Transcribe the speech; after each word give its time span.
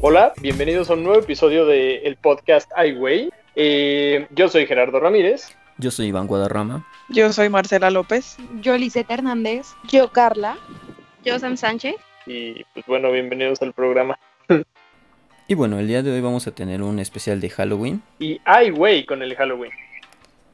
Hola, 0.00 0.32
bienvenidos 0.40 0.90
a 0.90 0.94
un 0.94 1.02
nuevo 1.02 1.18
episodio 1.18 1.66
del 1.66 2.14
podcast 2.22 2.70
iWay. 2.78 3.30
Eh, 3.56 4.28
yo 4.30 4.48
soy 4.48 4.64
Gerardo 4.64 5.00
Ramírez. 5.00 5.56
Yo 5.76 5.90
soy 5.90 6.06
Iván 6.06 6.28
Guadarrama. 6.28 6.86
Yo 7.08 7.32
soy 7.32 7.48
Marcela 7.48 7.90
López. 7.90 8.36
Yo 8.60 8.78
Lisette 8.78 9.10
Hernández. 9.10 9.66
Yo 9.90 10.12
Carla. 10.12 10.56
Yo 11.24 11.40
Sam 11.40 11.56
Sánchez. 11.56 11.96
Y 12.26 12.62
pues 12.74 12.86
bueno, 12.86 13.10
bienvenidos 13.10 13.60
al 13.60 13.72
programa. 13.72 14.20
y 15.48 15.54
bueno, 15.54 15.80
el 15.80 15.88
día 15.88 16.04
de 16.04 16.12
hoy 16.12 16.20
vamos 16.20 16.46
a 16.46 16.54
tener 16.54 16.80
un 16.80 17.00
especial 17.00 17.40
de 17.40 17.50
Halloween. 17.50 18.00
Y 18.20 18.40
iWay 18.66 19.04
con 19.04 19.20
el 19.22 19.34
Halloween. 19.34 19.72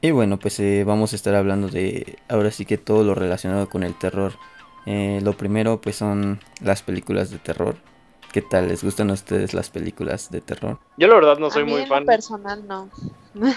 Y 0.01 0.09
bueno, 0.09 0.39
pues 0.39 0.59
eh, 0.59 0.83
vamos 0.87 1.13
a 1.13 1.15
estar 1.17 1.35
hablando 1.35 1.67
de 1.69 2.17
ahora 2.29 2.49
sí 2.49 2.65
que 2.65 2.79
todo 2.79 3.03
lo 3.03 3.13
relacionado 3.13 3.69
con 3.69 3.83
el 3.83 3.93
terror. 3.93 4.33
Eh, 4.87 5.19
lo 5.21 5.33
primero 5.33 5.79
pues 5.81 5.97
son 5.97 6.39
las 6.61 6.81
películas 6.81 7.29
de 7.29 7.37
terror. 7.37 7.75
¿Qué 8.35 8.41
tal? 8.41 8.67
¿Les 8.67 8.83
gustan 8.83 9.09
a 9.11 9.13
ustedes 9.13 9.53
las 9.53 9.69
películas 9.69 10.29
de 10.29 10.41
terror? 10.41 10.77
Yo 10.97 11.07
la 11.07 11.15
verdad 11.15 11.37
no 11.37 11.49
soy 11.49 11.61
a 11.61 11.65
mí 11.67 11.71
muy 11.71 11.83
en 11.83 11.87
fan. 11.87 12.01
Lo 12.01 12.07
personal 12.07 12.67
no. 12.67 12.89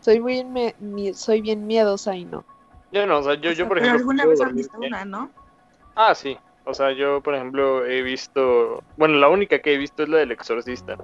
soy 0.00 0.18
bien 0.18 0.52
me, 0.52 0.74
mi, 0.80 1.14
soy 1.14 1.40
bien 1.40 1.68
miedosa 1.68 2.16
y 2.16 2.24
no. 2.24 2.44
Yo 2.90 3.06
no, 3.06 3.18
o 3.18 3.22
sea, 3.22 3.34
yo, 3.34 3.50
O 3.50 3.52
sea, 3.52 3.52
yo 3.52 3.68
por 3.68 3.76
pero 3.76 3.86
ejemplo. 3.86 4.00
alguna 4.00 4.26
vez 4.26 4.40
han 4.40 4.46
dormir 4.48 4.64
visto 4.64 4.78
bien. 4.80 4.92
una, 4.92 5.04
¿no? 5.04 5.30
Ah, 5.94 6.16
sí. 6.16 6.36
O 6.64 6.74
sea, 6.74 6.90
yo 6.90 7.20
por 7.20 7.36
ejemplo 7.36 7.86
he 7.86 8.02
visto. 8.02 8.82
Bueno, 8.96 9.18
la 9.18 9.28
única 9.28 9.60
que 9.60 9.74
he 9.74 9.78
visto 9.78 10.02
es 10.02 10.08
la 10.08 10.16
del 10.16 10.32
exorcista. 10.32 10.96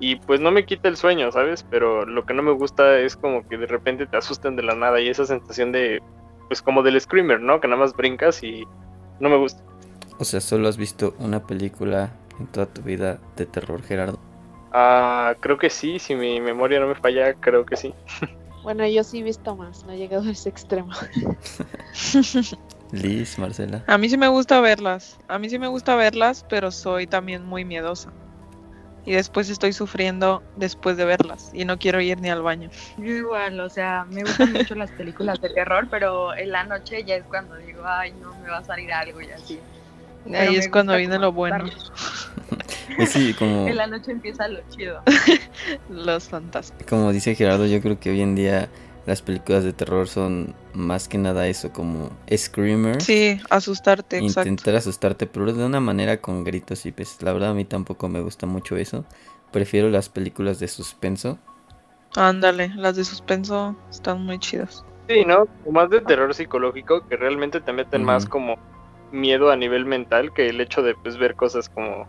Y 0.00 0.16
pues 0.16 0.40
no 0.40 0.50
me 0.50 0.64
quita 0.64 0.88
el 0.88 0.96
sueño, 0.96 1.30
¿sabes? 1.32 1.66
Pero 1.68 2.06
lo 2.06 2.24
que 2.24 2.32
no 2.32 2.42
me 2.42 2.52
gusta 2.52 2.98
es 2.98 3.14
como 3.14 3.46
que 3.46 3.58
de 3.58 3.66
repente 3.66 4.06
te 4.06 4.16
asustan 4.16 4.56
de 4.56 4.62
la 4.62 4.74
nada 4.74 5.02
y 5.02 5.10
esa 5.10 5.26
sensación 5.26 5.70
de. 5.70 6.02
Pues 6.48 6.62
como 6.62 6.82
del 6.82 6.98
screamer, 6.98 7.42
¿no? 7.42 7.60
Que 7.60 7.68
nada 7.68 7.80
más 7.80 7.94
brincas 7.94 8.42
y 8.42 8.64
no 9.20 9.28
me 9.28 9.36
gusta. 9.36 9.62
O 10.18 10.24
sea, 10.24 10.40
solo 10.40 10.66
has 10.66 10.78
visto 10.78 11.14
una 11.18 11.46
película 11.46 12.10
en 12.38 12.46
toda 12.48 12.66
tu 12.66 12.82
vida 12.82 13.18
de 13.36 13.46
terror, 13.46 13.82
Gerardo. 13.82 14.18
Ah, 14.72 15.34
creo 15.40 15.56
que 15.56 15.70
sí, 15.70 15.98
si 15.98 16.14
mi 16.14 16.40
memoria 16.40 16.80
no 16.80 16.88
me 16.88 16.94
falla, 16.94 17.34
creo 17.34 17.64
que 17.64 17.76
sí. 17.76 17.94
Bueno, 18.64 18.86
yo 18.86 19.04
sí 19.04 19.20
he 19.20 19.22
visto 19.22 19.54
más, 19.54 19.84
no 19.84 19.92
he 19.92 19.98
llegado 19.98 20.26
a 20.26 20.30
ese 20.32 20.48
extremo. 20.48 20.90
Liz, 22.92 23.38
Marcela. 23.38 23.84
A 23.86 23.98
mí 23.98 24.08
sí 24.08 24.16
me 24.16 24.28
gusta 24.28 24.60
verlas. 24.60 25.18
A 25.28 25.38
mí 25.38 25.50
sí 25.50 25.58
me 25.58 25.66
gusta 25.68 25.96
verlas, 25.96 26.46
pero 26.48 26.70
soy 26.70 27.06
también 27.06 27.44
muy 27.44 27.64
miedosa. 27.64 28.12
Y 29.04 29.12
después 29.12 29.50
estoy 29.50 29.72
sufriendo 29.72 30.42
después 30.56 30.96
de 30.96 31.04
verlas. 31.04 31.50
Y 31.52 31.64
no 31.64 31.78
quiero 31.78 32.00
ir 32.00 32.20
ni 32.20 32.30
al 32.30 32.42
baño. 32.42 32.70
Yo 32.96 33.12
igual, 33.12 33.60
o 33.60 33.68
sea, 33.68 34.06
me 34.08 34.22
gustan 34.22 34.52
mucho 34.52 34.74
las 34.76 34.90
películas 34.92 35.40
de 35.40 35.50
terror, 35.50 35.88
pero 35.90 36.34
en 36.34 36.50
la 36.52 36.64
noche 36.64 37.04
ya 37.04 37.16
es 37.16 37.24
cuando 37.24 37.56
digo, 37.56 37.82
ay, 37.84 38.12
no, 38.20 38.34
me 38.38 38.48
va 38.48 38.58
a 38.58 38.64
salir 38.64 38.92
algo 38.92 39.20
y 39.20 39.30
así. 39.30 39.60
Pero 40.24 40.38
Ahí 40.38 40.56
es 40.56 40.68
cuando 40.68 40.96
viene 40.96 41.18
lo 41.18 41.32
bueno. 41.32 41.66
Pues 42.96 43.10
sí, 43.10 43.34
como, 43.34 43.66
En 43.66 43.76
la 43.76 43.86
noche 43.86 44.12
empieza 44.12 44.48
lo 44.48 44.60
chido. 44.70 45.02
Los 45.88 46.28
fantasmas. 46.28 46.82
como 46.88 47.12
dice 47.12 47.34
Gerardo, 47.34 47.66
yo 47.66 47.80
creo 47.80 47.98
que 47.98 48.10
hoy 48.10 48.20
en 48.20 48.34
día 48.34 48.68
las 49.06 49.20
películas 49.22 49.64
de 49.64 49.72
terror 49.72 50.08
son 50.08 50.54
más 50.72 51.08
que 51.08 51.18
nada 51.18 51.46
eso, 51.46 51.72
como 51.72 52.10
screamer. 52.34 53.02
Sí, 53.02 53.38
asustarte, 53.50 54.18
exacto. 54.18 54.48
intentar 54.48 54.76
asustarte, 54.76 55.26
pero 55.26 55.52
de 55.52 55.64
una 55.64 55.80
manera 55.80 56.18
con 56.18 56.44
gritos 56.44 56.86
y 56.86 56.92
pues 56.92 57.20
la 57.22 57.32
verdad 57.32 57.50
a 57.50 57.54
mí 57.54 57.64
tampoco 57.64 58.08
me 58.08 58.20
gusta 58.20 58.46
mucho 58.46 58.76
eso. 58.76 59.04
Prefiero 59.52 59.90
las 59.90 60.08
películas 60.08 60.58
de 60.58 60.68
suspenso. 60.68 61.38
Ándale, 62.16 62.72
las 62.76 62.96
de 62.96 63.04
suspenso 63.04 63.76
están 63.90 64.24
muy 64.24 64.38
chidas. 64.38 64.84
Sí, 65.08 65.24
¿no? 65.26 65.46
O 65.66 65.72
más 65.72 65.90
de 65.90 66.00
terror 66.00 66.32
psicológico 66.34 67.06
que 67.06 67.16
realmente 67.16 67.60
te 67.60 67.72
meten 67.72 68.02
Ujú. 68.02 68.06
más 68.06 68.26
como 68.26 68.56
miedo 69.12 69.50
a 69.50 69.56
nivel 69.56 69.84
mental 69.84 70.32
que 70.32 70.48
el 70.48 70.60
hecho 70.60 70.82
de 70.82 70.94
pues 70.94 71.18
ver 71.18 71.34
cosas 71.34 71.68
como 71.68 72.06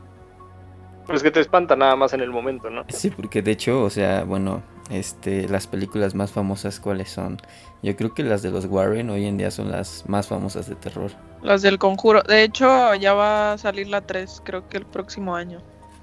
pues 1.05 1.23
que 1.23 1.31
te 1.31 1.39
espantan 1.39 1.79
nada 1.79 1.95
más 1.95 2.13
en 2.13 2.21
el 2.21 2.31
momento, 2.31 2.69
¿no? 2.69 2.83
Sí, 2.89 3.09
porque 3.09 3.41
de 3.41 3.51
hecho, 3.51 3.83
o 3.83 3.89
sea, 3.89 4.23
bueno, 4.23 4.61
este, 4.89 5.47
las 5.49 5.67
películas 5.67 6.15
más 6.15 6.31
famosas 6.31 6.79
cuáles 6.79 7.09
son. 7.09 7.37
Yo 7.83 7.95
creo 7.95 8.13
que 8.13 8.23
las 8.23 8.41
de 8.41 8.51
los 8.51 8.65
Warren 8.65 9.09
hoy 9.09 9.25
en 9.25 9.37
día 9.37 9.51
son 9.51 9.71
las 9.71 10.03
más 10.07 10.27
famosas 10.27 10.67
de 10.67 10.75
terror. 10.75 11.11
Las 11.41 11.61
del 11.61 11.77
conjuro. 11.77 12.21
De 12.23 12.43
hecho, 12.43 12.95
ya 12.95 13.13
va 13.13 13.53
a 13.53 13.57
salir 13.57 13.87
la 13.87 14.01
3, 14.01 14.41
creo 14.43 14.67
que 14.67 14.77
el 14.77 14.85
próximo 14.85 15.35
año. 15.35 15.59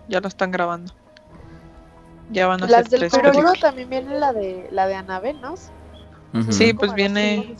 Ya 0.08 0.20
la 0.20 0.28
están 0.28 0.50
grabando. 0.50 0.92
Ya 2.30 2.46
van 2.46 2.62
a 2.62 2.66
Las 2.66 2.82
ser 2.82 2.88
del 2.88 3.00
tres 3.00 3.12
conjuro 3.12 3.32
películas. 3.32 3.60
también 3.60 3.90
viene 3.90 4.18
la 4.18 4.32
de 4.32 4.68
la 4.70 4.86
de 4.86 4.94
Anabel, 4.94 5.40
¿no? 5.40 5.54
Ujú. 6.34 6.50
Sí, 6.52 6.72
pues 6.72 6.94
viene-. 6.94 7.54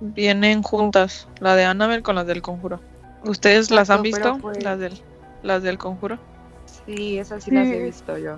Vienen 0.00 0.62
juntas, 0.62 1.28
la 1.40 1.56
de 1.56 1.64
Annabelle 1.64 2.02
con 2.02 2.14
las 2.16 2.26
del 2.26 2.42
conjuro. 2.42 2.80
¿Ustedes 3.24 3.70
las 3.70 3.90
han 3.90 4.02
visto? 4.02 4.38
pues- 4.40 4.62
Las 4.62 4.78
del, 4.78 4.98
las 5.42 5.62
del 5.62 5.78
conjuro. 5.78 6.18
Sí, 6.86 7.18
esas 7.18 7.44
sí 7.44 7.50
las 7.50 7.68
he 7.68 7.82
visto 7.82 8.16
yo. 8.18 8.36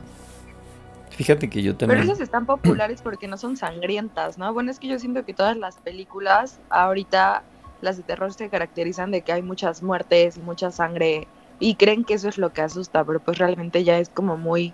Fíjate 1.11 1.51
que 1.51 1.63
yo 1.63 1.77
Pero 1.77 1.93
también. 1.93 2.11
esas 2.11 2.21
están 2.21 2.47
populares 2.47 3.03
porque 3.03 3.29
no 3.29 3.37
son 3.37 3.57
sangrientas, 3.57 4.39
¿no? 4.39 4.53
Bueno, 4.55 4.71
es 4.71 4.79
que 4.79 4.89
yo 4.89 4.99
siento 4.99 5.25
que 5.25 5.35
todas 5.35 5.57
las 5.57 5.77
películas, 5.77 6.59
ahorita 6.71 7.43
las 7.83 7.99
de 7.99 8.03
terror 8.03 8.33
se 8.33 8.49
caracterizan 8.49 9.11
de 9.11 9.21
que 9.23 9.33
hay 9.33 9.43
muchas 9.43 9.83
muertes 9.83 10.39
y 10.39 10.41
mucha 10.41 10.71
sangre 10.71 11.29
y 11.61 11.75
creen 11.75 12.05
que 12.05 12.15
eso 12.15 12.29
es 12.29 12.39
lo 12.39 12.53
que 12.53 12.63
asusta, 12.63 13.05
pero 13.05 13.21
pues 13.21 13.39
realmente 13.39 13.85
ya 13.85 13.99
es 13.99 14.09
como 14.09 14.37
muy 14.37 14.73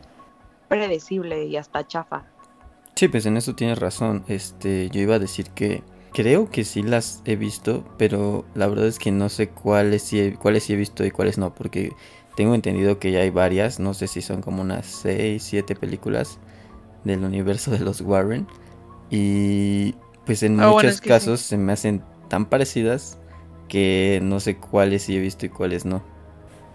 predecible 0.68 1.44
y 1.46 1.56
hasta 1.56 1.86
chafa. 1.86 2.24
Sí, 2.94 3.08
pues 3.08 3.26
en 3.26 3.36
eso 3.36 3.54
tienes 3.54 3.78
razón. 3.78 4.24
Este, 4.28 4.88
yo 4.90 5.00
iba 5.00 5.16
a 5.16 5.18
decir 5.18 5.50
que 5.50 5.82
creo 6.12 6.50
que 6.50 6.64
sí 6.64 6.82
las 6.82 7.22
he 7.24 7.36
visto, 7.36 7.84
pero 7.96 8.44
la 8.54 8.66
verdad 8.66 8.86
es 8.86 8.98
que 8.98 9.12
no 9.12 9.28
sé 9.28 9.48
cuáles 9.50 10.02
sí 10.02 10.20
he, 10.20 10.34
cuáles 10.34 10.64
sí 10.64 10.72
he 10.72 10.76
visto 10.76 11.04
y 11.04 11.10
cuáles 11.10 11.38
no, 11.38 11.54
porque 11.54 11.92
tengo 12.38 12.54
entendido 12.54 13.00
que 13.00 13.10
ya 13.10 13.18
hay 13.18 13.30
varias, 13.30 13.80
no 13.80 13.94
sé 13.94 14.06
si 14.06 14.22
son 14.22 14.42
como 14.42 14.62
unas 14.62 14.86
6, 14.86 15.42
7 15.42 15.74
películas 15.74 16.38
del 17.02 17.24
universo 17.24 17.72
de 17.72 17.80
los 17.80 18.00
Warren 18.00 18.46
y 19.10 19.96
pues 20.24 20.44
en 20.44 20.52
Ah, 20.60 20.66
bueno, 20.70 20.74
muchos 20.76 20.92
es 20.92 21.00
que 21.00 21.06
sí. 21.06 21.10
casos 21.10 21.40
se 21.40 21.56
me 21.58 21.72
hacen 21.72 22.00
tan 22.28 22.46
parecidas 22.46 23.18
que 23.68 24.20
no 24.22 24.38
sé 24.38 24.56
cuáles 24.56 25.02
sí 25.02 25.16
he 25.16 25.18
visto 25.18 25.46
y 25.46 25.48
cuáles 25.48 25.84
no. 25.84 26.00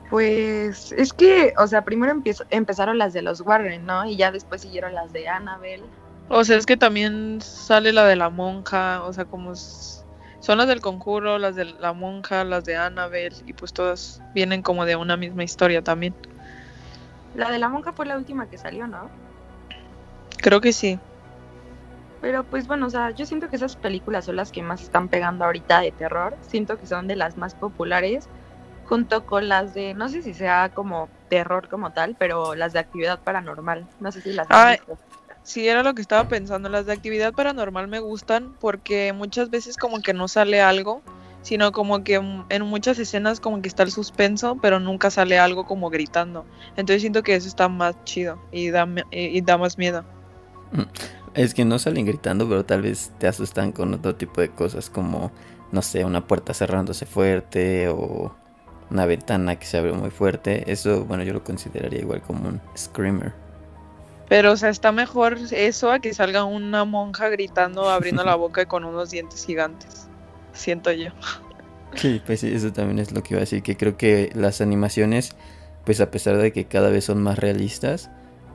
Pues 0.10 0.92
es 0.92 1.14
que, 1.14 1.54
o 1.58 1.66
sea, 1.66 1.86
primero 1.86 2.12
empiezo- 2.12 2.44
empezaron 2.50 2.98
las 2.98 3.14
de 3.14 3.22
los 3.22 3.40
Warren, 3.40 3.86
¿no? 3.86 4.06
Y 4.06 4.18
ya 4.18 4.34
después 4.34 4.62
siguieron 4.64 4.94
las 4.94 5.14
de 5.14 5.30
Annabelle. 5.30 5.84
O 6.28 6.44
sea, 6.44 6.58
es 6.58 6.66
que 6.66 6.76
también 6.76 7.40
sale 7.42 7.94
la 7.94 8.06
de 8.06 8.18
la 8.18 8.30
monja, 8.30 9.02
o 9.04 9.14
sea, 9.14 9.24
como 9.26 9.54
es- 9.54 10.03
son 10.44 10.58
las 10.58 10.68
del 10.68 10.82
conjuro, 10.82 11.38
las 11.38 11.56
de 11.56 11.64
la 11.64 11.94
monja, 11.94 12.44
las 12.44 12.66
de 12.66 12.76
Annabelle, 12.76 13.38
y 13.46 13.54
pues 13.54 13.72
todas 13.72 14.22
vienen 14.34 14.62
como 14.62 14.84
de 14.84 14.98
una 14.98 15.16
misma 15.16 15.46
historia 15.46 15.82
también. 15.82 16.14
La 17.34 17.50
de 17.50 17.60
la 17.60 17.70
monja 17.70 17.94
fue 17.94 18.06
la 18.06 18.18
última 18.18 18.48
que 18.48 18.58
salió, 18.58 18.86
¿no? 18.86 19.10
Creo 20.40 20.60
que 20.60 20.74
sí. 20.74 21.00
Pero 22.20 22.44
pues 22.44 22.68
bueno, 22.68 22.88
o 22.88 22.90
sea, 22.90 23.12
yo 23.12 23.26
siento 23.26 23.50
que 23.50 23.56
esas 23.56 23.78
películas 23.78 24.26
son 24.26 24.36
las 24.36 24.52
que 24.52 24.62
más 24.62 24.84
están 24.84 25.08
pegando 25.08 25.46
ahorita 25.46 25.80
de 25.80 25.94
terror. 25.94 26.36
Siento 26.42 26.78
que 26.78 26.88
son 26.88 27.08
de 27.08 27.16
las 27.16 27.38
más 27.38 27.56
populares, 27.56 28.28
junto 28.84 29.26
con 29.26 29.48
las 29.48 29.74
de, 29.74 29.94
no 29.94 30.10
sé 30.10 30.22
si 30.24 30.34
sea 30.34 30.72
como 30.74 31.08
terror 31.30 31.70
como 31.70 31.92
tal, 31.92 32.18
pero 32.20 32.54
las 32.54 32.74
de 32.74 32.80
actividad 32.80 33.24
paranormal. 33.24 33.88
No 34.02 34.12
sé 34.12 34.20
si 34.20 34.34
las 34.34 34.52
han 34.52 34.68
Ay. 34.68 34.76
visto. 34.76 34.98
Sí, 35.44 35.68
era 35.68 35.84
lo 35.84 35.94
que 35.94 36.02
estaba 36.02 36.28
pensando. 36.28 36.70
Las 36.70 36.86
de 36.86 36.94
actividad 36.94 37.34
paranormal 37.34 37.88
me 37.88 38.00
gustan 38.00 38.56
porque 38.60 39.14
muchas 39.14 39.50
veces 39.50 39.78
como 39.78 40.02
que 40.02 40.14
no 40.14 40.28
sale 40.28 40.62
algo, 40.62 41.02
sino 41.42 41.72
como 41.74 42.04
que 42.04 42.20
mm, 42.20 42.46
en 42.50 42.64
muchas 42.64 42.98
escenas 42.98 43.40
como 43.40 43.62
que 43.62 43.68
está 43.68 43.84
el 43.84 43.92
suspenso, 43.92 44.58
pero 44.62 44.80
nunca 44.80 45.12
sale 45.12 45.38
algo 45.38 45.66
como 45.66 45.90
gritando. 45.90 46.46
Entonces 46.78 47.02
siento 47.02 47.24
que 47.24 47.36
eso 47.36 47.48
está 47.48 47.68
más 47.68 47.96
chido 48.06 48.40
y 48.52 48.70
da, 48.70 48.88
y 49.12 49.38
y 49.38 49.42
da 49.42 49.58
más 49.58 49.78
miedo. 49.78 50.06
Es 51.36 51.54
que 51.54 51.66
no 51.66 51.78
salen 51.78 52.06
gritando, 52.06 52.48
pero 52.48 52.66
tal 52.66 52.82
vez 52.82 53.12
te 53.20 53.28
asustan 53.28 53.72
con 53.72 53.94
otro 53.94 54.16
tipo 54.16 54.40
de 54.40 54.50
cosas 54.50 54.90
como, 54.90 55.32
no 55.72 55.82
sé, 55.82 56.06
una 56.06 56.26
puerta 56.26 56.54
cerrándose 56.54 57.06
fuerte 57.06 57.90
o 57.90 58.34
una 58.90 59.06
ventana 59.06 59.58
que 59.58 59.66
se 59.66 59.78
abre 59.78 59.92
muy 59.92 60.10
fuerte. 60.10 60.72
Eso, 60.72 61.06
bueno, 61.06 61.24
yo 61.24 61.34
lo 61.34 61.44
consideraría 61.44 62.00
igual 62.00 62.22
como 62.22 62.48
un 62.48 62.62
screamer. 62.78 63.43
Pero, 64.30 64.54
o 64.54 64.58
sea, 64.58 64.70
está 64.70 64.92
mejor 64.92 65.38
eso 65.52 65.92
a 65.92 66.00
que 66.00 66.14
salga 66.14 66.44
una 66.44 66.86
monja 66.86 67.30
gritando, 67.30 67.90
abriendo 67.90 68.24
la 68.24 68.36
boca 68.36 68.62
y 68.62 68.66
con 68.66 68.84
unos 68.84 69.12
dientes 69.12 69.46
gigantes. 69.46 70.08
Siento 70.54 70.92
yo. 70.92 71.12
Sí, 71.96 72.22
pues 72.26 72.40
sí, 72.40 72.52
eso 72.54 72.72
también 72.74 73.00
es 73.00 73.12
lo 73.12 73.22
que 73.22 73.34
iba 73.34 73.40
a 73.40 73.42
decir, 73.42 73.62
que 73.62 73.78
creo 73.78 73.98
que 73.98 74.32
las 74.34 74.62
animaciones, 74.62 75.36
pues 75.86 76.02
a 76.02 76.10
pesar 76.10 76.38
de 76.38 76.52
que 76.52 76.66
cada 76.66 76.90
vez 76.90 77.06
son 77.06 77.22
más 77.22 77.38
realistas, 77.38 78.10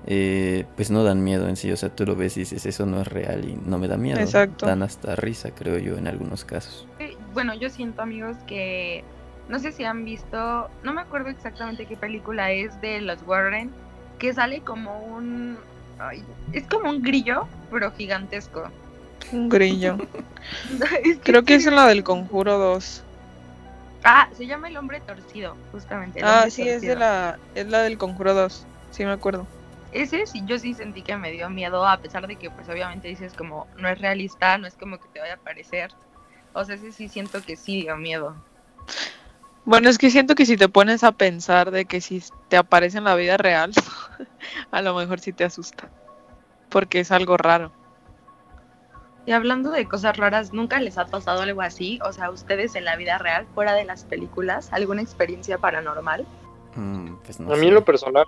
eh, 0.06 0.64
pues 0.74 0.90
no 0.90 1.04
dan 1.04 1.22
miedo 1.22 1.48
en 1.48 1.56
sí. 1.56 1.70
O 1.70 1.76
sea, 1.76 1.94
tú 1.94 2.06
lo 2.06 2.16
ves 2.16 2.36
y 2.36 2.40
dices, 2.40 2.66
eso 2.66 2.86
no 2.86 3.00
es 3.00 3.08
real 3.08 3.44
y 3.48 3.58
no 3.68 3.78
me 3.78 3.88
da 3.88 3.96
miedo. 3.96 4.18
Exacto. 4.18 4.66
Dan 4.66 4.82
hasta 4.82 5.16
risa, 5.16 5.50
creo 5.54 5.78
yo, 5.78 5.96
en 5.96 6.08
algunos 6.08 6.44
casos. 6.44 6.86
Bueno, 7.34 7.54
yo 7.54 7.68
siento, 7.68 8.02
amigos, 8.02 8.36
que 8.46 9.04
no 9.48 9.58
sé 9.58 9.72
si 9.72 9.84
han 9.84 10.04
visto, 10.04 10.68
no 10.82 10.92
me 10.92 11.00
acuerdo 11.00 11.28
exactamente 11.28 11.86
qué 11.86 11.96
película 11.96 12.50
es 12.52 12.80
de 12.80 13.00
los 13.00 13.22
Warren, 13.22 13.70
que 14.18 14.34
sale 14.34 14.60
como 14.60 14.98
un, 15.04 15.58
ay, 15.98 16.24
es 16.52 16.66
como 16.66 16.90
un 16.90 17.02
grillo, 17.02 17.46
pero 17.70 17.92
gigantesco. 17.92 18.70
Un 19.32 19.48
grillo. 19.48 19.98
Es 21.04 21.18
Creo 21.22 21.42
que 21.42 21.56
es 21.56 21.66
la 21.66 21.86
del 21.86 22.04
Conjuro 22.04 22.56
2. 22.56 23.04
Ah, 24.04 24.28
se 24.32 24.46
llama 24.46 24.68
El 24.68 24.76
Hombre 24.76 25.00
Torcido, 25.00 25.56
justamente. 25.72 26.20
Ah, 26.22 26.46
sí, 26.48 26.66
es 26.66 26.82
de 26.82 26.94
la 26.94 27.38
es 27.54 27.66
la 27.66 27.82
del 27.82 27.98
Conjuro 27.98 28.32
2. 28.32 28.66
Sí 28.90 29.04
me 29.04 29.10
acuerdo. 29.10 29.46
Ese 29.92 30.26
sí, 30.26 30.42
yo 30.46 30.58
sí 30.58 30.74
sentí 30.74 31.02
que 31.02 31.16
me 31.16 31.32
dio 31.32 31.50
miedo, 31.50 31.86
a 31.86 31.98
pesar 31.98 32.26
de 32.26 32.36
que 32.36 32.50
pues 32.50 32.68
obviamente 32.68 33.08
dices 33.08 33.34
como 33.34 33.66
no 33.76 33.88
es 33.88 33.98
realista, 33.98 34.56
no 34.56 34.66
es 34.66 34.76
como 34.76 34.98
que 34.98 35.08
te 35.08 35.20
vaya 35.20 35.34
a 35.34 35.38
parecer. 35.38 35.92
O 36.52 36.64
sea, 36.64 36.76
ese 36.76 36.92
sí 36.92 37.08
siento 37.08 37.42
que 37.42 37.56
sí 37.56 37.82
dio 37.82 37.96
miedo. 37.96 38.36
Bueno, 39.64 39.90
es 39.90 39.98
que 39.98 40.10
siento 40.10 40.34
que 40.34 40.46
si 40.46 40.56
te 40.56 40.68
pones 40.68 41.04
a 41.04 41.12
pensar 41.12 41.70
de 41.70 41.84
que 41.84 42.00
si 42.00 42.22
te 42.48 42.56
aparece 42.56 42.98
en 42.98 43.04
la 43.04 43.14
vida 43.14 43.36
real, 43.36 43.72
a 44.70 44.82
lo 44.82 44.94
mejor 44.94 45.20
sí 45.20 45.32
te 45.32 45.44
asusta. 45.44 45.88
Porque 46.68 47.00
es 47.00 47.10
algo 47.12 47.36
raro. 47.36 47.72
Y 49.26 49.32
hablando 49.32 49.70
de 49.70 49.86
cosas 49.86 50.16
raras, 50.16 50.52
¿nunca 50.52 50.80
les 50.80 50.96
ha 50.96 51.06
pasado 51.06 51.42
algo 51.42 51.60
así? 51.60 51.98
O 52.02 52.12
sea, 52.12 52.30
ustedes 52.30 52.74
en 52.76 52.84
la 52.84 52.96
vida 52.96 53.18
real, 53.18 53.46
fuera 53.54 53.74
de 53.74 53.84
las 53.84 54.04
películas, 54.04 54.72
alguna 54.72 55.02
experiencia 55.02 55.58
paranormal? 55.58 56.26
Mm, 56.76 57.16
pues 57.24 57.38
no 57.38 57.52
A 57.52 57.56
mí 57.56 57.62
sé. 57.62 57.68
en 57.68 57.74
lo 57.74 57.84
personal, 57.84 58.26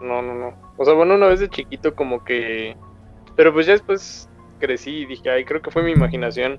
no, 0.00 0.20
no, 0.22 0.34
no. 0.34 0.54
O 0.76 0.84
sea, 0.84 0.94
bueno, 0.94 1.14
una 1.14 1.26
vez 1.26 1.40
de 1.40 1.48
chiquito 1.48 1.94
como 1.94 2.24
que... 2.24 2.76
Pero 3.36 3.52
pues 3.52 3.66
ya 3.66 3.72
después 3.72 4.28
crecí 4.58 4.90
y 4.90 5.06
dije, 5.06 5.30
ay, 5.30 5.44
creo 5.44 5.62
que 5.62 5.70
fue 5.70 5.82
mi 5.82 5.92
imaginación. 5.92 6.58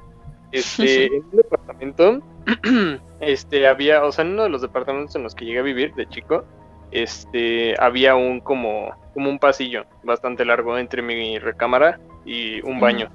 Este, 0.52 1.06
en 1.16 1.24
un 1.26 1.32
departamento, 1.32 2.22
este, 3.20 3.68
había, 3.68 4.04
o 4.04 4.12
sea, 4.12 4.26
en 4.26 4.32
uno 4.32 4.44
de 4.44 4.50
los 4.50 4.62
departamentos 4.62 5.16
en 5.16 5.24
los 5.24 5.36
que 5.36 5.46
llegué 5.46 5.60
a 5.60 5.64
vivir 5.64 5.94
de 5.96 6.08
chico, 6.10 6.46
este, 6.92 7.76
había 7.80 8.16
un 8.16 8.40
como, 8.40 8.96
como 9.14 9.30
un 9.30 9.40
pasillo 9.40 9.86
bastante 10.04 10.46
largo 10.46 10.78
entre 10.78 11.02
mi 11.02 11.40
recámara 11.40 12.00
y 12.26 12.62
un 12.62 12.80
baño. 12.80 13.10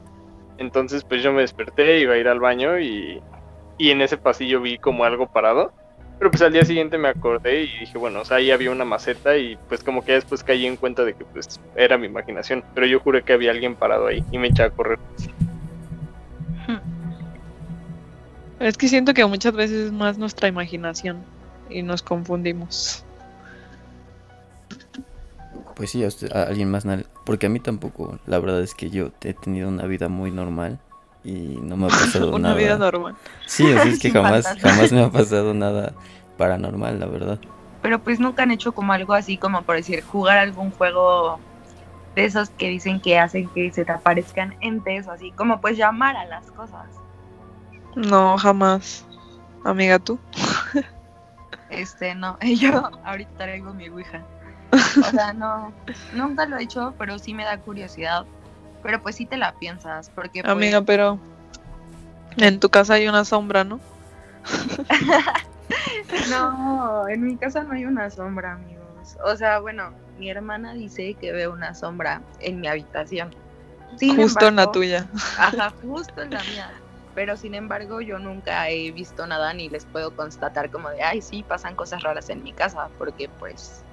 Entonces, 0.59 1.05
pues 1.05 1.23
yo 1.23 1.33
me 1.33 1.43
desperté, 1.43 2.01
iba 2.01 2.15
a 2.15 2.19
ir 2.19 2.29
al 2.29 2.41
baño 2.41 2.79
y, 2.79 3.21
y 3.79 3.91
en 3.91 4.01
ese 4.01 4.17
pasillo 4.17 4.61
vi 4.61 4.79
como 4.79 5.05
algo 5.05 5.27
parado. 5.27 5.73
Pero 6.19 6.31
pues 6.31 6.43
al 6.43 6.53
día 6.53 6.65
siguiente 6.65 6.99
me 6.99 7.09
acordé 7.09 7.65
y 7.65 7.79
dije, 7.81 7.99
bueno, 7.99 8.21
o 8.21 8.25
sea, 8.25 8.37
ahí 8.37 8.53
había 8.53 8.71
una 8.71 8.85
maceta 8.85 9.37
y 9.37 9.59
pues 9.69 9.83
como 9.83 10.05
que 10.05 10.13
después 10.13 10.45
caí 10.45 10.67
en 10.67 10.77
cuenta 10.77 11.05
de 11.05 11.15
que 11.15 11.25
pues 11.25 11.61
era 11.75 11.99
mi 11.99 12.07
imaginación. 12.07 12.63
Pero 12.75 12.87
yo 12.87 13.01
juré 13.01 13.23
que 13.23 13.33
había 13.33 13.51
alguien 13.51 13.75
parado 13.75 14.07
ahí 14.07 14.23
y 14.31 14.39
me 14.39 14.49
eché 14.49 14.63
a 14.63 14.71
correr. 14.71 15.01
Es 18.61 18.77
que 18.77 18.87
siento 18.87 19.13
que 19.13 19.27
muchas 19.27 19.53
veces 19.55 19.87
es 19.87 19.93
más 19.93 20.19
nuestra 20.19 20.47
imaginación 20.47 21.25
y 21.69 21.83
nos 21.83 22.01
confundimos. 22.03 23.05
Pues 25.75 25.91
sí, 25.91 26.05
a, 26.05 26.09
usted- 26.09 26.33
a 26.35 26.45
alguien 26.45 26.71
más, 26.71 26.85
porque 27.25 27.47
a 27.47 27.49
mí 27.49 27.61
tampoco, 27.61 28.19
la 28.27 28.39
verdad 28.39 28.61
es 28.63 28.75
que 28.75 28.91
yo 28.91 29.11
he 29.23 29.35
tenido 29.35 29.69
una 29.69 29.87
vida 29.87 30.09
muy 30.09 30.31
normal 30.31 30.79
y 31.25 31.59
no 31.63 31.77
me 31.77 31.87
ha 31.87 31.89
pasado 31.91 32.31
Una 32.31 32.49
nada. 32.49 32.55
vida 32.55 32.77
normal. 32.79 33.15
Sí, 33.47 33.65
sea, 33.65 33.83
es 33.85 33.99
que 33.99 34.11
jamás, 34.13 34.47
jamás 34.61 34.93
me 34.93 35.03
ha 35.03 35.11
pasado 35.13 35.55
nada 35.55 35.95
paranormal, 36.37 36.99
la 37.01 37.07
verdad. 37.07 37.39
Pero 37.83 37.99
pues 37.99 38.21
nunca 38.21 38.45
han 38.45 38.51
hecho 38.53 38.73
como 38.73 38.93
algo 38.93 39.13
así, 39.13 39.37
como 39.39 39.63
por 39.63 39.77
decir, 39.77 40.03
jugar 40.03 40.39
algún 40.39 40.71
juego 40.71 41.41
de 42.15 42.25
esos 42.27 42.51
que 42.51 42.69
dicen 42.69 43.01
que 43.01 43.19
hacen 43.19 43.49
que 43.49 43.73
se 43.73 43.85
te 43.85 43.93
aparezcan 43.93 44.55
entes 44.61 45.07
o 45.09 45.13
así, 45.13 45.33
como 45.33 45.61
pues 45.61 45.77
llamar 45.77 46.17
a 46.17 46.27
las 46.27 46.51
cosas. 46.53 46.87
No, 47.97 48.39
jamás. 48.39 49.05
Amiga, 49.65 49.99
tú. 49.99 50.19
Este, 51.71 52.15
no, 52.15 52.39
yo 52.41 52.91
ahorita 53.05 53.31
traigo 53.37 53.73
mi 53.75 53.89
Ouija. 53.89 54.25
O 55.01 55.11
sea, 55.11 55.33
no, 55.33 55.73
nunca 56.15 56.47
lo 56.47 56.59
he 56.59 56.65
hecho, 56.65 56.95
pero 56.99 57.19
sí 57.19 57.35
me 57.35 57.45
da 57.45 57.59
curiosidad. 57.59 58.25
Pero 58.83 59.03
pues 59.03 59.17
sí 59.17 59.27
te 59.27 59.37
la 59.37 59.55
piensas, 59.55 60.11
porque 60.11 60.43
pues, 60.43 60.53
Amiga, 60.53 60.83
pero 60.83 61.19
en 62.37 62.59
tu 62.59 62.69
casa 62.69 62.95
hay 62.95 63.09
una 63.09 63.25
sombra, 63.25 63.65
¿no? 63.65 63.81
no, 66.31 67.09
en 67.09 67.23
mi 67.23 67.37
casa 67.37 67.63
no 67.63 67.75
hay 67.75 67.85
una 67.85 68.11
sombra, 68.11 68.53
amigos. 68.53 69.17
O 69.25 69.37
sea, 69.37 69.61
bueno, 69.61 69.93
mi 70.19 70.31
hermana 70.31 70.75
dice 70.75 71.15
que 71.15 71.33
ve 71.33 71.49
una 71.49 71.75
sombra 71.75 72.23
en 72.41 72.61
mi 72.61 72.69
habitación. 72.69 73.35
Sin 73.97 74.17
Justo 74.17 74.47
en 74.47 74.57
la 74.57 74.73
tuya. 74.73 75.07
Ajá, 75.39 75.73
justo 75.83 76.23
en 76.23 76.31
la 76.31 76.43
mía. 76.45 76.71
Pero 77.15 77.37
sin 77.37 77.55
embargo, 77.55 78.01
yo 78.01 78.19
nunca 78.19 78.69
he 78.71 78.91
visto 78.91 79.27
nada 79.27 79.53
ni 79.53 79.69
les 79.69 79.85
puedo 79.85 80.17
constatar 80.17 80.71
como 80.71 80.89
de, 80.89 81.03
ay, 81.03 81.21
sí, 81.21 81.45
pasan 81.47 81.77
cosas 81.77 82.03
raras 82.03 82.31
en 82.31 82.43
mi 82.43 82.53
casa, 82.53 82.89
porque 82.99 83.29
pues 83.39 83.85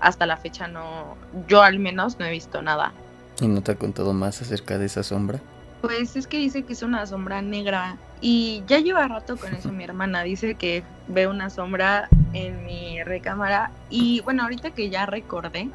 hasta 0.00 0.26
la 0.26 0.36
fecha 0.36 0.68
no, 0.68 1.16
yo 1.48 1.62
al 1.62 1.78
menos 1.78 2.18
no 2.18 2.26
he 2.26 2.30
visto 2.30 2.62
nada. 2.62 2.92
¿Y 3.40 3.48
no 3.48 3.62
te 3.62 3.72
ha 3.72 3.74
contado 3.76 4.12
más 4.12 4.40
acerca 4.42 4.78
de 4.78 4.86
esa 4.86 5.02
sombra? 5.02 5.40
Pues 5.80 6.16
es 6.16 6.26
que 6.26 6.38
dice 6.38 6.62
que 6.62 6.72
es 6.72 6.82
una 6.82 7.06
sombra 7.06 7.42
negra 7.42 7.96
y 8.20 8.62
ya 8.66 8.78
lleva 8.78 9.06
rato 9.06 9.36
con 9.36 9.54
eso 9.54 9.70
mi 9.70 9.84
hermana, 9.84 10.22
dice 10.22 10.54
que 10.54 10.82
ve 11.08 11.26
una 11.26 11.50
sombra 11.50 12.08
en 12.32 12.64
mi 12.64 13.02
recámara 13.02 13.70
y 13.90 14.20
bueno, 14.22 14.44
ahorita 14.44 14.70
que 14.70 14.88
ya 14.88 15.04
recordé 15.06 15.68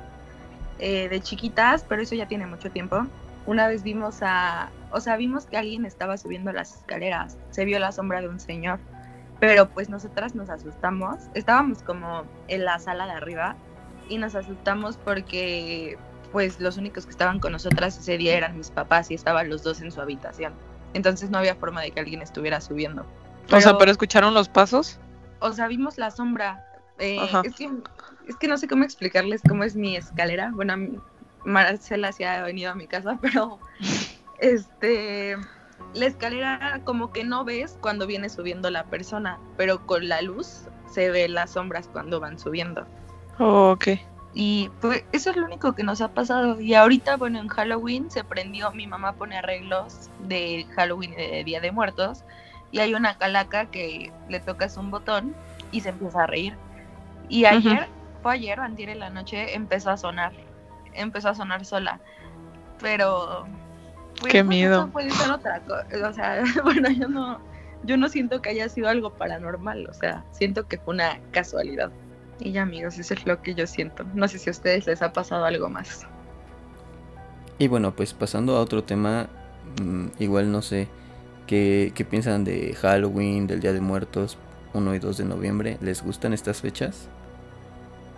eh, 0.80 1.10
de 1.10 1.22
chiquitas, 1.22 1.86
pero 1.88 2.02
eso 2.02 2.16
ya 2.16 2.28
tiene 2.28 2.48
mucho 2.48 2.72
tiempo, 2.72 3.06
una 3.46 3.68
vez 3.68 3.84
vimos 3.84 4.20
a, 4.22 4.70
o 4.92 5.00
sea, 5.00 5.18
vimos 5.18 5.46
que 5.46 5.58
alguien 5.58 5.86
estaba 5.86 6.18
subiendo 6.18 6.52
las 6.52 6.76
escaleras, 6.76 7.38
se 7.52 7.66
vio 7.66 7.80
la 7.80 7.92
sombra 7.92 8.22
de 8.22 8.30
un 8.30 8.40
señor, 8.40 8.80
pero 9.40 9.70
pues 9.70 9.90
nosotras 9.90 10.36
nos 10.36 10.50
asustamos, 10.50 11.18
estábamos 11.34 11.82
como 11.84 12.24
en 12.48 12.66
la 12.66 12.80
sala 12.80 13.06
de 13.06 13.12
arriba 13.14 13.56
y 14.10 14.18
nos 14.18 14.36
asustamos 14.36 14.98
porque 14.98 15.98
pues 16.32 16.60
los 16.60 16.78
únicos 16.78 17.06
que 17.06 17.12
estaban 17.12 17.40
con 17.40 17.52
nosotras 17.52 17.98
ese 17.98 18.18
día 18.18 18.36
eran 18.38 18.58
mis 18.58 18.70
papás 18.70 19.10
y 19.10 19.16
estaban 19.16 19.50
los 19.50 19.64
dos 19.64 19.82
en 19.82 19.92
su 19.92 20.02
habitación. 20.02 20.54
Entonces 20.94 21.30
no 21.30 21.38
había 21.38 21.56
forma 21.56 21.82
de 21.82 21.92
que 21.92 22.00
alguien 22.00 22.22
estuviera 22.22 22.62
subiendo. 22.62 23.06
O 23.52 23.62
sea, 23.62 23.78
pero 23.78 23.92
escucharon 23.92 24.34
los 24.34 24.50
pasos. 24.50 25.00
o 25.40 25.52
sea, 25.54 25.68
vimos 25.68 25.98
la 25.98 26.12
sombra. 26.12 26.66
Eh, 27.00 27.18
es, 27.44 27.56
que, 27.56 27.70
es 28.28 28.36
que 28.36 28.48
no 28.48 28.58
sé 28.58 28.68
cómo 28.68 28.84
explicarles 28.84 29.42
cómo 29.48 29.64
es 29.64 29.76
mi 29.76 29.96
escalera. 29.96 30.52
Bueno, 30.54 31.02
Marcela 31.46 32.12
sí 32.12 32.24
ha 32.24 32.44
venido 32.44 32.72
a 32.72 32.76
mi 32.76 32.88
casa, 32.88 33.18
pero 33.22 33.60
este 34.40 35.38
la 35.94 36.06
escalera 36.06 36.82
como 36.84 37.12
que 37.12 37.24
no 37.24 37.44
ves 37.44 37.78
cuando 37.82 38.06
viene 38.06 38.30
subiendo 38.30 38.70
la 38.70 38.86
persona, 38.86 39.40
pero 39.58 39.86
con 39.86 40.08
la 40.08 40.22
luz 40.22 40.66
se 40.92 41.10
ve 41.10 41.28
las 41.28 41.52
sombras 41.52 41.88
cuando 41.88 42.20
van 42.20 42.38
subiendo. 42.38 42.86
Oh, 43.40 43.72
ok. 43.72 43.88
Y 44.34 44.70
pues 44.80 45.04
eso 45.12 45.32
es 45.32 45.38
lo 45.38 45.46
único 45.46 45.74
que 45.74 45.84
nos 45.84 46.02
ha 46.02 46.10
pasado. 46.10 46.62
Y 46.62 46.74
ahorita, 46.76 47.18
bueno, 47.18 47.40
en 47.40 47.48
Halloween 47.48 48.12
se 48.12 48.24
prendió, 48.24 48.72
mi 48.72 48.86
mamá 48.86 49.14
pone 49.14 49.38
arreglos 49.38 50.10
de 50.28 50.68
Halloween 50.76 51.14
y 51.14 51.16
de 51.16 51.44
Día 51.44 51.62
de 51.62 51.72
Muertos. 51.72 52.24
Y 52.72 52.80
hay 52.80 52.94
una 52.94 53.18
calaca 53.18 53.66
que 53.66 54.12
le 54.30 54.40
tocas 54.40 54.78
un 54.78 54.92
botón 54.92 55.34
y 55.72 55.82
se 55.82 55.90
empieza 55.90 56.24
a 56.24 56.28
reír. 56.28 56.56
Y 57.28 57.46
ayer, 57.46 57.88
fue 58.22 58.34
ayer 58.34 58.60
antier 58.60 58.90
en 58.90 59.00
la 59.00 59.10
noche, 59.10 59.56
empezó 59.56 59.90
a 59.90 59.98
sonar. 59.98 60.34
Empezó 60.94 61.30
a 61.30 61.36
sonar 61.36 61.66
sola. 61.66 62.00
Pero... 62.80 63.48
pues, 64.20 64.32
Qué 64.32 64.44
miedo. 64.44 64.82
eso 64.82 64.90
puede 64.90 65.10
ser 65.12 65.32
otra 65.32 65.60
cosa. 65.62 65.86
O 66.08 66.14
sea, 66.14 66.44
bueno, 66.64 66.90
yo 66.92 67.08
no, 67.08 67.40
yo 67.84 67.98
no 67.98 68.10
siento 68.10 68.42
que 68.42 68.50
haya 68.50 68.70
sido 68.70 68.90
algo 68.90 69.12
paranormal. 69.12 69.88
O 69.88 69.94
sea, 69.94 70.24
siento 70.32 70.68
que 70.68 70.78
fue 70.78 70.94
una 70.94 71.20
casualidad. 71.32 71.92
Y 72.40 72.52
ya 72.54 72.62
amigos, 72.64 72.98
eso 72.98 73.14
es 73.14 73.26
lo 73.26 73.42
que 73.42 73.54
yo 73.54 73.68
siento. 73.68 74.06
No 74.14 74.28
sé 74.28 74.40
si 74.40 74.50
a 74.50 74.52
ustedes 74.52 74.88
les 74.88 75.02
ha 75.02 75.12
pasado 75.12 75.46
algo 75.46 75.70
más. 75.70 76.08
Y 77.58 77.68
bueno, 77.68 77.94
pues 77.94 78.14
pasando 78.14 78.56
a 78.56 78.62
otro 78.62 78.84
tema, 78.84 79.28
mm, 79.82 80.08
igual 80.20 80.52
no 80.52 80.62
sé, 80.62 80.88
¿qué, 81.48 81.92
¿qué 81.94 82.06
piensan 82.06 82.46
de 82.46 82.74
Halloween, 82.76 83.48
del 83.48 83.60
Día 83.60 83.74
de 83.74 83.82
Muertos, 83.82 84.38
1 84.74 84.96
y 84.96 85.00
2 85.00 85.18
de 85.18 85.26
noviembre? 85.26 85.78
¿Les 85.82 86.02
gustan 86.02 86.34
estas 86.34 86.62
fechas? 86.62 87.10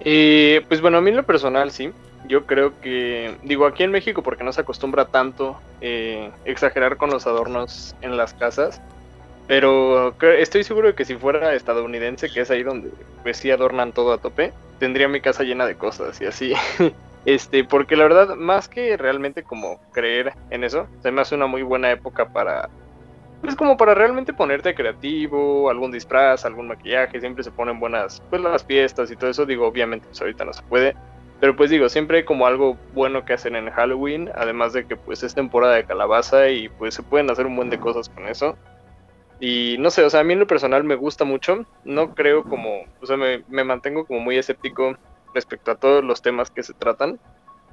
Eh, 0.02 0.64
pues 0.68 0.82
bueno, 0.82 0.98
a 0.98 1.02
mí 1.02 1.10
en 1.10 1.18
lo 1.18 1.24
personal 1.24 1.72
sí. 1.72 1.92
Yo 2.28 2.46
creo 2.46 2.80
que, 2.82 3.36
digo, 3.44 3.66
aquí 3.66 3.84
en 3.84 3.92
México, 3.92 4.22
porque 4.22 4.44
no 4.44 4.54
se 4.54 4.62
acostumbra 4.62 5.06
tanto 5.06 5.60
eh, 5.82 6.30
exagerar 6.46 6.98
con 6.98 7.10
los 7.10 7.26
adornos 7.26 7.96
en 8.02 8.16
las 8.16 8.36
casas, 8.36 8.80
pero 9.48 10.16
estoy 10.22 10.64
seguro 10.64 10.88
de 10.88 10.96
que 10.96 11.06
si 11.06 11.16
fuera 11.16 11.54
estadounidense, 11.54 12.30
que 12.30 12.42
es 12.42 12.52
ahí 12.52 12.64
donde 12.64 12.92
pues 13.24 13.38
sí 13.38 13.52
adornan 13.52 13.92
todo 13.92 14.14
a 14.14 14.18
tope, 14.18 14.54
tendría 14.80 15.08
mi 15.08 15.22
casa 15.22 15.44
llena 15.44 15.66
de 15.66 15.78
cosas 15.78 16.20
y 16.22 16.26
así. 16.26 16.54
Este, 17.24 17.64
porque 17.64 17.96
la 17.96 18.06
verdad, 18.06 18.36
más 18.36 18.68
que 18.68 18.98
realmente 18.98 19.44
como 19.44 19.80
creer 19.92 20.34
en 20.50 20.64
eso, 20.64 20.88
se 21.04 21.12
me 21.12 21.22
hace 21.22 21.36
una 21.36 21.46
muy 21.46 21.62
buena 21.62 21.92
época 21.92 22.34
para, 22.34 22.68
pues 23.42 23.56
como 23.56 23.78
para 23.78 23.94
realmente 23.94 24.34
ponerte 24.34 24.74
creativo, 24.74 25.70
algún 25.70 25.92
disfraz, 25.92 26.46
algún 26.46 26.68
maquillaje, 26.68 27.20
siempre 27.20 27.44
se 27.44 27.52
ponen 27.52 27.80
buenas, 27.80 28.24
pues 28.32 28.42
las 28.42 28.66
fiestas 28.66 29.12
y 29.12 29.16
todo 29.16 29.30
eso, 29.30 29.46
digo, 29.46 29.68
obviamente 29.68 30.08
pues 30.08 30.20
ahorita 30.20 30.46
no 30.46 30.54
se 30.54 30.64
puede, 30.64 30.96
pero 31.40 31.56
pues 31.56 31.72
digo, 31.72 31.90
siempre 31.90 32.18
hay 32.18 32.24
como 32.24 32.46
algo 32.46 32.78
bueno 32.94 33.26
que 33.26 33.34
hacer 33.34 33.56
en 33.56 33.72
Halloween, 33.72 34.30
además 34.36 34.74
de 34.74 34.86
que 34.86 34.96
pues 34.96 35.24
es 35.24 35.34
temporada 35.34 35.74
de 35.74 35.86
calabaza 35.86 36.50
y 36.50 36.70
pues 36.70 36.94
se 36.94 37.04
pueden 37.04 37.30
hacer 37.32 37.48
un 37.48 37.56
buen 37.56 37.72
de 37.72 37.80
cosas 37.80 38.10
con 38.10 38.28
eso. 38.28 38.56
Y 39.42 39.76
no 39.80 39.90
sé, 39.90 40.04
o 40.04 40.10
sea, 40.10 40.20
a 40.20 40.24
mí 40.24 40.34
en 40.34 40.40
lo 40.40 40.48
personal 40.48 40.84
me 40.84 40.96
gusta 40.96 41.26
mucho. 41.26 41.66
No 41.84 42.14
creo 42.14 42.44
como, 42.44 42.84
o 43.02 43.06
sea, 43.06 43.18
me, 43.18 43.44
me 43.50 43.64
mantengo 43.64 44.06
como 44.06 44.20
muy 44.20 44.38
escéptico 44.38 44.96
respecto 45.34 45.72
a 45.72 45.76
todos 45.76 46.04
los 46.04 46.22
temas 46.22 46.52
que 46.52 46.62
se 46.62 46.74
tratan. 46.74 47.20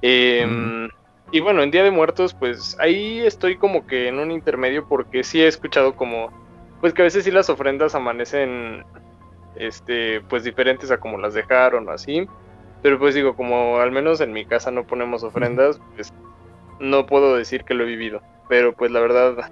Em, 0.01 0.89
y 1.31 1.41
bueno, 1.41 1.63
en 1.63 1.71
Día 1.71 1.85
de 1.85 1.91
Muertos, 1.91 2.33
pues 2.33 2.75
ahí 2.81 3.21
estoy 3.21 3.57
como 3.57 3.87
que 3.87 4.09
en 4.09 4.19
un 4.19 4.31
intermedio 4.31 4.89
porque 4.89 5.23
sí 5.23 5.43
he 5.43 5.47
escuchado 5.47 5.95
como, 5.95 6.31
pues 6.81 6.95
que 6.95 7.03
a 7.03 7.05
veces 7.05 7.25
sí 7.25 7.31
las 7.31 7.51
ofrendas 7.51 7.95
amanecen, 7.95 8.85
este, 9.57 10.23
pues 10.23 10.45
diferentes 10.45 10.91
a 10.91 10.99
como 10.99 11.19
las 11.19 11.35
dejaron 11.35 11.87
o 11.87 11.93
así. 11.93 12.27
Pero 12.83 12.99
pues 12.99 13.15
digo, 13.15 13.37
como 13.37 13.79
al 13.79 13.93
menos 13.93 14.23
en 14.23 14.33
mi 14.33 14.47
casa 14.47 14.71
no 14.71 14.87
ponemos 14.87 15.23
ofrendas, 15.23 15.81
pues 15.95 16.15
no 16.81 17.05
puedo 17.05 17.37
decir 17.37 17.65
que 17.65 17.75
lo 17.75 17.85
he 17.85 17.89
vivido. 17.89 18.23
Pero 18.49 18.73
pues 18.73 18.91
la 18.91 19.01
verdad, 19.01 19.51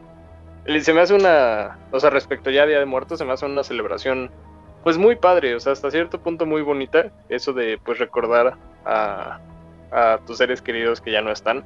se 0.80 0.92
me 0.92 1.00
hace 1.00 1.14
una, 1.14 1.78
o 1.90 2.00
sea, 2.00 2.10
respecto 2.10 2.50
ya 2.50 2.62
a 2.62 2.66
Día 2.66 2.78
de 2.78 2.86
Muertos, 2.86 3.18
se 3.18 3.24
me 3.24 3.32
hace 3.32 3.46
una 3.46 3.64
celebración 3.64 4.30
pues 4.82 4.98
muy 4.98 5.16
padre, 5.16 5.54
o 5.54 5.60
sea, 5.60 5.72
hasta 5.72 5.90
cierto 5.90 6.20
punto 6.20 6.46
muy 6.46 6.62
bonita, 6.62 7.10
eso 7.28 7.52
de 7.52 7.78
pues 7.84 7.98
recordar 7.98 8.56
a, 8.84 9.40
a 9.90 10.20
tus 10.26 10.38
seres 10.38 10.62
queridos 10.62 11.00
que 11.00 11.10
ya 11.10 11.22
no 11.22 11.32
están, 11.32 11.64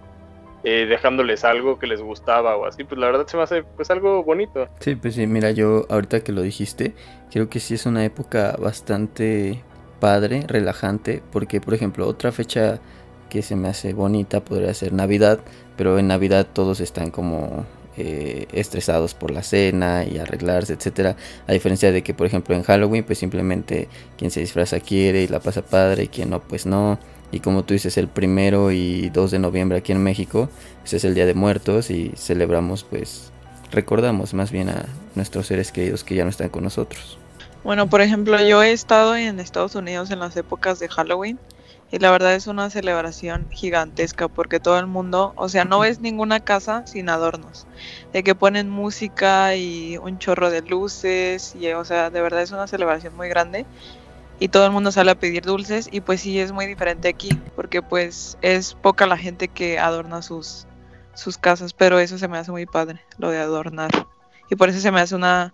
eh, 0.63 0.87
dejándoles 0.87 1.45
algo 1.45 1.79
que 1.79 1.87
les 1.87 2.01
gustaba 2.01 2.57
o 2.57 2.67
así, 2.67 2.85
pues 2.85 2.99
la 2.99 3.07
verdad 3.07 3.27
se 3.27 3.37
me 3.37 3.43
hace 3.43 3.63
pues 3.63 3.91
algo 3.91 4.23
bonito. 4.23 4.69
Sí, 4.79 4.95
pues 4.95 5.15
sí, 5.15 5.27
mira, 5.27 5.51
yo 5.51 5.87
ahorita 5.89 6.21
que 6.21 6.33
lo 6.33 6.43
dijiste, 6.43 6.95
creo 7.31 7.49
que 7.49 7.61
sí 7.61 7.75
es 7.75 7.87
una 7.87 8.05
época 8.05 8.57
bastante 8.59 9.63
padre, 10.01 10.45
relajante, 10.47 11.23
porque 11.33 11.61
por 11.61 11.75
ejemplo 11.75 12.07
otra 12.07 12.33
fecha 12.33 12.81
que 13.29 13.43
se 13.43 13.57
me 13.57 13.69
hace 13.69 13.95
bonita 13.95 14.45
podría 14.45 14.75
ser 14.75 14.93
Navidad, 14.93 15.41
pero 15.77 15.99
en 15.99 16.09
Navidad 16.09 16.47
todos 16.53 16.81
están 16.81 17.11
como 17.11 17.65
eh, 17.97 18.47
estresados 18.53 19.15
por 19.15 19.31
la 19.31 19.43
cena 19.43 20.05
y 20.05 20.19
arreglarse, 20.19 20.75
etcétera. 20.75 21.17
A 21.47 21.53
diferencia 21.53 21.93
de 21.93 22.03
que, 22.03 22.15
por 22.15 22.27
ejemplo, 22.27 22.55
en 22.55 22.63
Halloween, 22.63 23.05
pues 23.05 23.19
simplemente 23.19 23.89
quien 24.17 24.31
se 24.31 24.41
disfraza 24.41 24.81
quiere 24.81 25.23
y 25.23 25.29
la 25.29 25.41
pasa 25.41 25.63
padre, 25.63 26.05
y 26.05 26.09
quien 26.09 26.31
no, 26.31 26.41
pues 26.41 26.67
no. 26.67 26.99
Y 27.33 27.41
como 27.41 27.65
tú 27.65 27.75
dices, 27.75 27.97
el 27.99 28.09
primero 28.09 28.71
y 28.71 29.11
2 29.11 29.31
de 29.31 29.39
noviembre 29.39 29.79
aquí 29.79 29.93
en 29.93 30.03
México, 30.03 30.49
ese 30.85 30.97
es 30.97 31.05
el 31.05 31.15
Día 31.15 31.27
de 31.27 31.35
Muertos 31.35 31.91
y 31.91 32.13
celebramos, 32.17 32.85
pues, 32.85 33.33
recordamos 33.71 34.35
más 34.35 34.51
bien 34.51 34.69
a 34.69 34.87
nuestros 35.15 35.47
seres 35.47 35.71
queridos 35.73 36.05
que 36.05 36.15
ya 36.15 36.25
no 36.25 36.31
están 36.31 36.49
con 36.49 36.65
nosotros. 36.65 37.19
Bueno, 37.63 37.89
por 37.89 38.01
ejemplo, 38.01 38.41
yo 38.43 38.63
he 38.63 38.73
estado 38.73 39.17
en 39.17 39.39
Estados 39.39 39.75
Unidos 39.75 40.11
en 40.11 40.19
las 40.19 40.37
épocas 40.37 40.79
de 40.79 40.89
Halloween 40.89 41.39
y 41.91 41.99
la 41.99 42.11
verdad 42.11 42.35
es 42.35 42.47
una 42.47 42.71
celebración 42.71 43.49
gigantesca 43.51 44.29
porque 44.29 44.61
todo 44.61 44.79
el 44.79 44.87
mundo, 44.87 45.33
o 45.37 45.49
sea, 45.49 45.65
no 45.65 45.81
ves 45.81 46.01
ninguna 46.01 46.41
casa 46.41 46.85
sin 46.87 47.09
adornos. 47.09 47.67
De 48.13 48.23
que 48.23 48.35
ponen 48.35 48.71
música 48.71 49.57
y 49.57 49.97
un 49.99 50.19
chorro 50.19 50.51
de 50.51 50.63
luces 50.63 51.55
y 51.55 51.73
o 51.73 51.85
sea, 51.85 52.11
de 52.11 52.23
verdad 52.23 52.43
es 52.43 52.53
una 52.53 52.67
celebración 52.69 53.17
muy 53.17 53.29
grande 53.29 53.67
y 54.39 54.49
todo 54.49 54.67
el 54.67 54.73
mundo 54.73 54.93
sale 54.93 55.11
a 55.13 55.15
pedir 55.17 55.43
dulces 55.45 55.89
y 55.93 56.01
pues 56.01 56.21
sí 56.23 56.39
es 56.41 56.53
muy 56.53 56.67
diferente 56.67 57.09
aquí 57.09 57.31
porque 57.55 57.83
pues 57.83 58.39
es 58.41 58.75
poca 58.75 59.07
la 59.07 59.19
gente 59.19 59.49
que 59.49 59.79
adorna 59.79 60.23
sus 60.23 60.67
sus 61.15 61.39
casas, 61.39 61.75
pero 61.75 61.99
eso 61.99 62.19
se 62.19 62.29
me 62.29 62.39
hace 62.39 62.51
muy 62.53 62.67
padre, 62.67 63.01
lo 63.19 63.31
de 63.31 63.39
adornar. 63.39 63.91
Y 64.49 64.57
por 64.57 64.69
eso 64.71 64.81
se 64.81 64.91
me 64.93 65.01
hace 65.01 65.15
una 65.15 65.53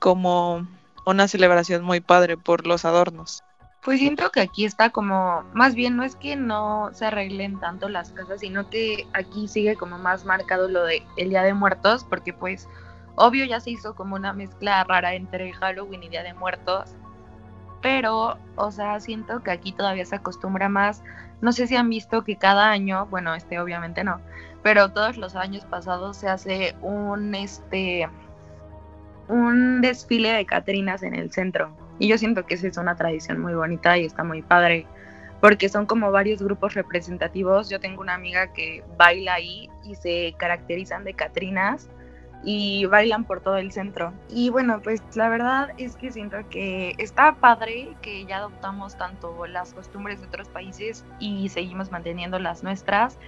como 0.00 0.68
una 1.06 1.28
celebración 1.28 1.84
muy 1.84 2.00
padre 2.00 2.36
por 2.36 2.66
los 2.66 2.84
adornos. 2.84 3.42
Pues 3.82 4.00
siento 4.00 4.30
que 4.30 4.40
aquí 4.40 4.64
está 4.64 4.90
como, 4.90 5.44
más 5.54 5.74
bien 5.74 5.96
no 5.96 6.02
es 6.02 6.16
que 6.16 6.34
no 6.34 6.90
se 6.92 7.06
arreglen 7.06 7.60
tanto 7.60 7.88
las 7.88 8.12
casas, 8.12 8.40
sino 8.40 8.68
que 8.68 9.06
aquí 9.12 9.46
sigue 9.46 9.76
como 9.76 9.98
más 9.98 10.24
marcado 10.24 10.68
lo 10.68 10.84
de 10.84 11.02
el 11.16 11.30
Día 11.30 11.42
de 11.42 11.54
Muertos, 11.54 12.04
porque 12.04 12.32
pues 12.32 12.68
obvio 13.14 13.44
ya 13.44 13.60
se 13.60 13.70
hizo 13.70 13.94
como 13.94 14.16
una 14.16 14.32
mezcla 14.32 14.82
rara 14.82 15.14
entre 15.14 15.52
Halloween 15.52 16.02
y 16.02 16.08
Día 16.08 16.24
de 16.24 16.34
Muertos, 16.34 16.90
pero 17.80 18.36
o 18.56 18.70
sea, 18.72 18.98
siento 18.98 19.42
que 19.44 19.52
aquí 19.52 19.72
todavía 19.72 20.04
se 20.04 20.16
acostumbra 20.16 20.68
más, 20.68 21.02
no 21.40 21.52
sé 21.52 21.68
si 21.68 21.76
han 21.76 21.88
visto 21.88 22.24
que 22.24 22.36
cada 22.36 22.70
año, 22.70 23.06
bueno, 23.06 23.34
este 23.36 23.60
obviamente 23.60 24.02
no, 24.02 24.20
pero 24.64 24.90
todos 24.90 25.16
los 25.16 25.36
años 25.36 25.64
pasados 25.64 26.16
se 26.16 26.28
hace 26.28 26.74
un 26.82 27.32
este 27.34 28.08
un 29.28 29.80
desfile 29.82 30.32
de 30.32 30.46
Catrinas 30.46 31.04
en 31.04 31.14
el 31.14 31.30
centro 31.30 31.87
y 31.98 32.08
yo 32.08 32.18
siento 32.18 32.46
que 32.46 32.54
esa 32.54 32.68
es 32.68 32.76
una 32.76 32.96
tradición 32.96 33.40
muy 33.40 33.54
bonita 33.54 33.98
y 33.98 34.04
está 34.04 34.24
muy 34.24 34.42
padre, 34.42 34.86
porque 35.40 35.68
son 35.68 35.86
como 35.86 36.10
varios 36.10 36.42
grupos 36.42 36.74
representativos. 36.74 37.68
Yo 37.68 37.80
tengo 37.80 38.00
una 38.00 38.14
amiga 38.14 38.52
que 38.52 38.84
baila 38.96 39.34
ahí 39.34 39.68
y 39.84 39.94
se 39.94 40.34
caracterizan 40.38 41.04
de 41.04 41.14
Catrinas 41.14 41.88
y 42.44 42.86
bailan 42.86 43.24
por 43.24 43.40
todo 43.40 43.56
el 43.56 43.72
centro. 43.72 44.12
Y 44.28 44.50
bueno, 44.50 44.80
pues 44.82 45.02
la 45.14 45.28
verdad 45.28 45.70
es 45.76 45.96
que 45.96 46.12
siento 46.12 46.36
que 46.50 46.94
está 46.98 47.34
padre 47.34 47.96
que 48.00 48.24
ya 48.26 48.38
adoptamos 48.38 48.96
tanto 48.96 49.46
las 49.46 49.74
costumbres 49.74 50.20
de 50.20 50.26
otros 50.28 50.48
países 50.48 51.04
y 51.18 51.48
seguimos 51.48 51.90
manteniendo 51.90 52.38
las 52.38 52.62
nuestras 52.62 53.18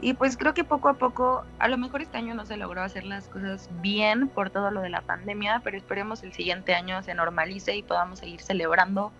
y 0.00 0.14
pues 0.14 0.36
creo 0.36 0.54
que 0.54 0.64
poco 0.64 0.88
a 0.88 0.94
poco, 0.94 1.44
a 1.58 1.68
lo 1.68 1.78
mejor 1.78 2.02
este 2.02 2.18
año 2.18 2.34
no 2.34 2.44
se 2.44 2.56
logró 2.56 2.82
hacer 2.82 3.04
las 3.04 3.28
cosas 3.28 3.70
bien 3.80 4.28
por 4.28 4.50
todo 4.50 4.70
lo 4.70 4.80
de 4.80 4.90
la 4.90 5.00
pandemia, 5.00 5.60
pero 5.64 5.76
esperemos 5.76 6.22
el 6.22 6.32
siguiente 6.32 6.74
año 6.74 7.02
se 7.02 7.14
normalice 7.14 7.74
y 7.76 7.82
podamos 7.82 8.18
seguir 8.18 8.42
celebrando 8.42 9.12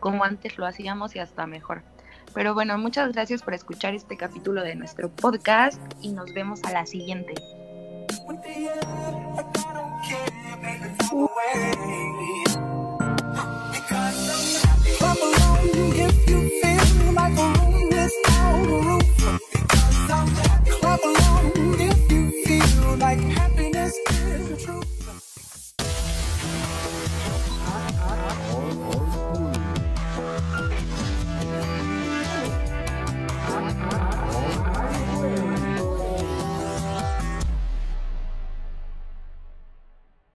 como 0.00 0.24
antes 0.24 0.58
lo 0.58 0.66
hacíamos 0.66 1.14
y 1.14 1.20
hasta 1.20 1.46
mejor. 1.46 1.82
Pero 2.34 2.54
bueno, 2.54 2.76
muchas 2.78 3.12
gracias 3.12 3.42
por 3.42 3.54
escuchar 3.54 3.94
este 3.94 4.16
capítulo 4.16 4.62
de 4.62 4.74
nuestro 4.74 5.10
podcast 5.10 5.80
y 6.00 6.12
nos 6.12 6.32
vemos 6.32 6.62
a 6.64 6.72
la 6.72 6.86
siguiente. 6.86 7.34